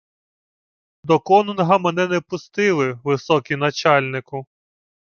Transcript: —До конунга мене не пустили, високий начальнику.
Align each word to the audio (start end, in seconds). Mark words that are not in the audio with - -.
—До 1.07 1.19
конунга 1.19 1.77
мене 1.77 2.07
не 2.07 2.21
пустили, 2.21 2.99
високий 3.03 3.57
начальнику. 3.57 4.45